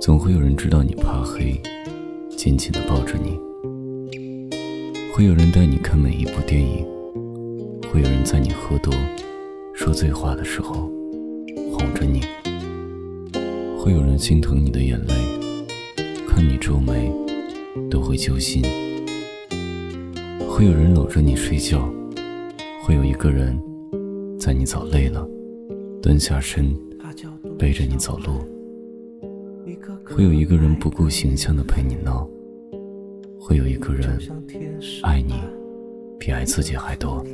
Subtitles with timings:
[0.00, 1.60] 总会有人知道你怕黑，
[2.30, 3.38] 紧紧地抱着你；
[5.12, 6.82] 会有人带你看每一部电影；
[7.92, 8.94] 会有人在你喝多、
[9.74, 10.90] 说醉话的时候
[11.70, 12.22] 哄着你；
[13.78, 15.14] 会有人心疼你的眼泪，
[16.26, 17.12] 看你皱眉
[17.90, 18.62] 都会揪心；
[20.48, 21.78] 会有人搂着你睡觉；
[22.82, 23.54] 会有一个人
[24.38, 25.28] 在你走累了，
[26.00, 26.74] 蹲下身
[27.58, 28.40] 背着你走路。
[30.04, 32.28] 会有一个人不顾形象的陪你闹，
[33.38, 34.18] 会有一个人
[35.02, 35.34] 爱你
[36.18, 37.24] 比爱自己还多。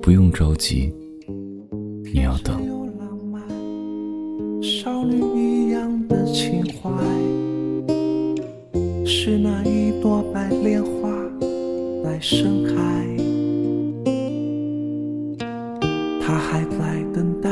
[0.00, 0.92] 不用着急，
[2.12, 2.60] 你要等。
[4.60, 6.90] 少女一样的情怀，
[9.04, 11.10] 是那一朵白莲花
[12.02, 12.74] 在盛开，
[16.20, 17.50] 她还在等待，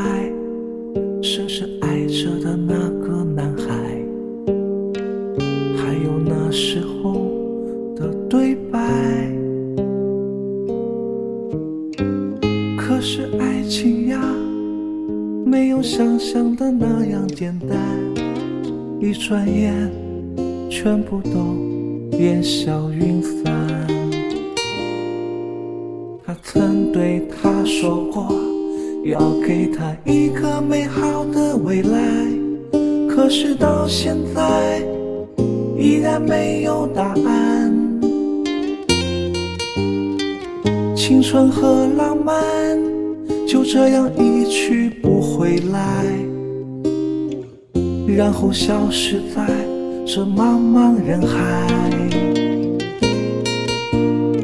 [1.22, 3.19] 深深爱着的那个
[13.00, 14.20] 可是爱情呀，
[15.46, 17.78] 没有想象的那样简单，
[19.00, 19.72] 一转眼，
[20.68, 23.86] 全部都烟消云散。
[26.26, 28.38] 他曾对她说过，
[29.06, 32.28] 要给她一个美好的未来，
[33.08, 34.82] 可是到现在，
[35.78, 37.59] 依然没有答案。
[41.10, 42.78] 青春和浪漫
[43.44, 46.06] 就这样一去不回来，
[48.06, 49.44] 然后消失在
[50.06, 51.66] 这茫茫人海。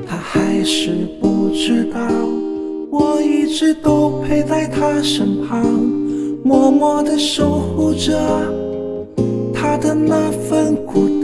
[0.09, 2.01] 他还是不知道，
[2.91, 5.63] 我一直都陪在他身旁，
[6.43, 8.19] 默默地守护着
[9.55, 11.16] 他的那份孤单。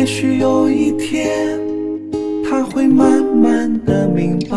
[0.00, 1.60] 也许有一天，
[2.42, 4.56] 他会慢慢的明白，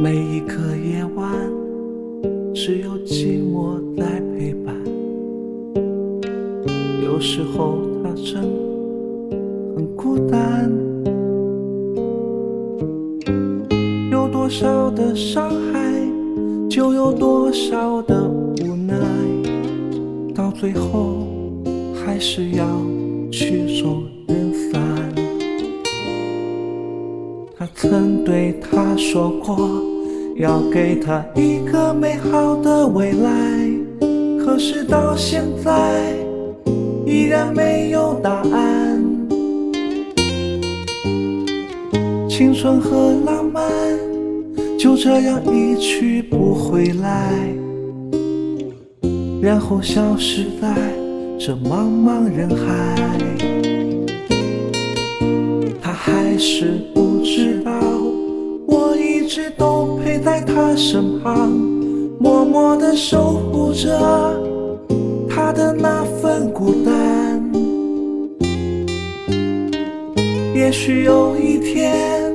[0.00, 1.32] 每一个夜晚，
[2.52, 4.74] 只有寂寞在陪伴。
[7.02, 8.42] 有时候他真
[9.74, 10.70] 很孤单，
[14.10, 15.92] 有多少的伤害，
[16.68, 18.98] 就有多少的无奈，
[20.34, 21.26] 到最后
[21.94, 22.66] 还是要
[23.30, 24.02] 曲终
[27.74, 29.68] 曾对她说过，
[30.36, 33.68] 要给她一个美好的未来，
[34.44, 36.14] 可是到现在
[37.04, 39.04] 依然没有答案。
[42.28, 43.62] 青春和浪漫
[44.78, 47.32] 就这样一去不回来，
[49.40, 50.74] 然后消失在
[51.38, 53.63] 这茫茫人海。
[56.04, 57.72] 还是不知道，
[58.66, 61.48] 我一直都陪在他身旁，
[62.20, 64.38] 默默地守护着
[65.30, 67.42] 他的那份孤单。
[70.54, 72.30] 也许有一天，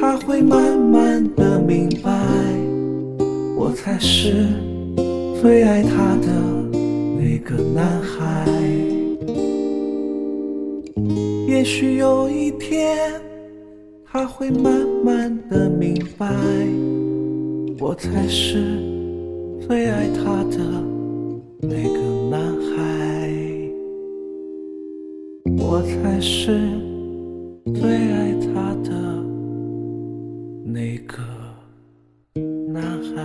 [0.00, 2.12] 他会慢慢的明白，
[3.56, 4.46] 我才是
[5.42, 6.28] 最爱他的
[7.18, 8.46] 那个男孩。
[11.46, 12.98] 也许有一天，
[14.04, 16.26] 他会慢慢的明白，
[17.78, 18.80] 我才是
[19.66, 20.58] 最爱他的
[21.60, 23.30] 那个男孩，
[25.56, 26.68] 我才是
[27.74, 28.90] 最爱他的
[30.64, 31.22] 那个
[32.72, 32.82] 男
[33.14, 33.22] 孩。